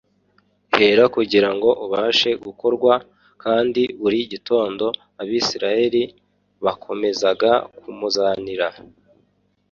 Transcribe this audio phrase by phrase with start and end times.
[0.77, 2.93] hera kugira ngo ubashe gukorwa
[3.43, 4.85] kandi buri gitondo
[5.21, 6.01] abisirayeli
[6.63, 8.67] bakomezaga kumuzanira